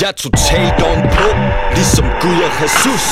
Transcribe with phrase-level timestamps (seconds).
[0.00, 0.74] Jeg er totalt
[1.18, 1.28] på,
[1.74, 3.04] ligesom Gud og Jesus.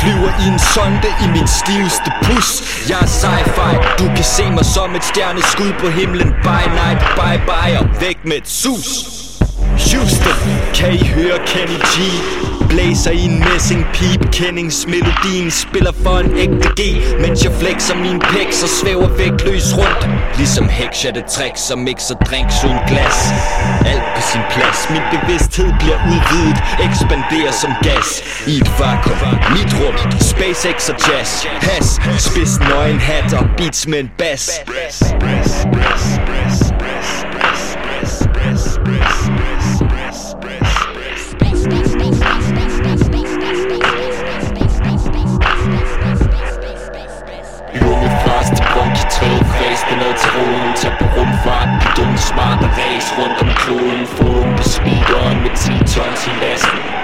[0.00, 2.48] Flyver i en sonde i min stiveste pus
[2.90, 6.28] Jeg er sci-fi, du kan se mig som et stjerneskud på himlen.
[6.42, 8.88] Bye night, bye bye og væk med et sus.
[9.70, 10.36] Houston,
[10.74, 11.96] kan I høre Kenny G?
[12.68, 16.80] Blæser i en messing peep, kendingsmelodien spiller for en ægte G.
[17.20, 20.08] Mens jeg flexer min pæk, så svæver vægtløs rundt.
[20.36, 23.18] Ligesom heks jeg det trick, som mixer drinks uden glas
[24.32, 28.08] sin plads, min bevidsthed bliver udvidet Ekspanderer som gas.
[28.46, 29.18] I et vakuum.
[29.56, 31.44] Mit rum, SpaceX og jazz.
[31.44, 31.86] Has,
[32.18, 34.50] spids nøgen hat og beats med en bass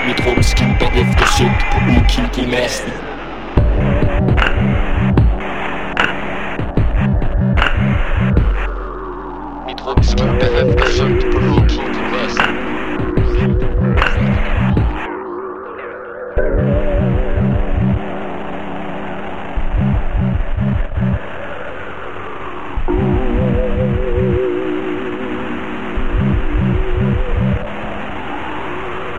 [0.07, 2.93] mitt rum skimper efter sigt på udkig i massen.